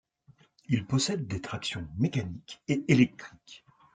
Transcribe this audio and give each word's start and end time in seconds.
Il 0.67 0.87
possède 0.87 1.27
des 1.27 1.41
tractions 1.41 1.87
mécaniques 1.99 2.59
et 2.67 2.83
électriques. 2.87 3.63